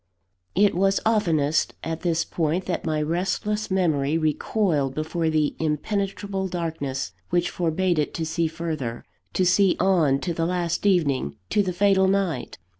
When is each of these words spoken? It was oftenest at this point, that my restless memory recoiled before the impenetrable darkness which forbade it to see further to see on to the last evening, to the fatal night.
It 0.55 0.73
was 0.73 0.99
oftenest 1.05 1.75
at 1.83 2.01
this 2.01 2.25
point, 2.25 2.65
that 2.65 2.87
my 2.87 3.03
restless 3.03 3.69
memory 3.69 4.17
recoiled 4.17 4.95
before 4.95 5.29
the 5.29 5.55
impenetrable 5.59 6.47
darkness 6.47 7.11
which 7.29 7.51
forbade 7.51 7.99
it 7.99 8.11
to 8.15 8.25
see 8.25 8.47
further 8.47 9.05
to 9.33 9.45
see 9.45 9.77
on 9.79 10.17
to 10.21 10.33
the 10.33 10.47
last 10.47 10.87
evening, 10.87 11.35
to 11.51 11.61
the 11.61 11.71
fatal 11.71 12.07
night. 12.07 12.57